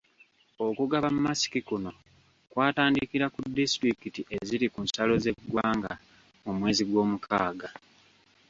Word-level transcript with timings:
Okugaba 0.67 1.07
masiki 1.25 1.59
kuno 1.67 1.91
kwatandikira 2.51 3.25
ku 3.33 3.39
disitulikiti 3.57 4.21
eziri 4.37 4.67
ku 4.73 4.79
nsalo 4.85 5.13
z’eggwanga 5.23 5.91
mu 6.43 6.51
mwezi 6.57 6.83
gw’omukaaga. 6.89 7.69